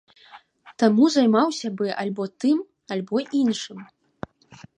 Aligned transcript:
Таму 0.83 1.03
займаўся 1.15 1.67
бы 1.81 1.85
альбо 2.05 2.23
тым, 2.45 2.57
альбо 2.97 3.15
іншым. 3.43 3.79